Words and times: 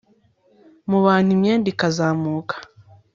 mu 0.89 0.99
bantu 1.05 1.29
imyenda 1.35 1.67
ikazamuka 1.73 2.55